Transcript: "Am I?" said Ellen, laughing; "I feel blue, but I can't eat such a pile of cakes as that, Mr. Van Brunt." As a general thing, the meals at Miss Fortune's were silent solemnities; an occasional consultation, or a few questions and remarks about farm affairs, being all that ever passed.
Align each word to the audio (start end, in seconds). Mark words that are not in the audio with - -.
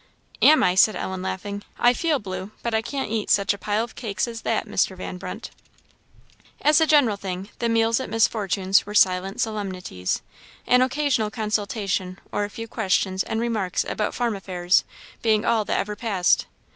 "Am 0.41 0.63
I?" 0.63 0.73
said 0.73 0.95
Ellen, 0.95 1.21
laughing; 1.21 1.61
"I 1.77 1.93
feel 1.93 2.17
blue, 2.17 2.49
but 2.63 2.73
I 2.73 2.81
can't 2.81 3.11
eat 3.11 3.29
such 3.29 3.53
a 3.53 3.57
pile 3.59 3.83
of 3.83 3.93
cakes 3.93 4.27
as 4.27 4.41
that, 4.41 4.65
Mr. 4.65 4.97
Van 4.97 5.17
Brunt." 5.19 5.51
As 6.63 6.81
a 6.81 6.87
general 6.87 7.17
thing, 7.17 7.49
the 7.59 7.69
meals 7.69 7.99
at 7.99 8.09
Miss 8.09 8.27
Fortune's 8.27 8.83
were 8.83 8.95
silent 8.95 9.41
solemnities; 9.41 10.23
an 10.65 10.81
occasional 10.81 11.29
consultation, 11.29 12.17
or 12.31 12.45
a 12.45 12.49
few 12.49 12.67
questions 12.67 13.21
and 13.21 13.39
remarks 13.39 13.85
about 13.87 14.15
farm 14.15 14.35
affairs, 14.35 14.83
being 15.21 15.45
all 15.45 15.65
that 15.65 15.77
ever 15.77 15.95
passed. 15.95 16.47